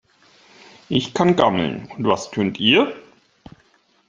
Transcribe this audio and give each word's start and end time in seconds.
Ich 0.89 1.13
kann 1.13 1.35
gammeln. 1.35 1.87
Und 1.95 2.05
was 2.07 2.31
könnt 2.31 2.59
ihr? 2.59 2.95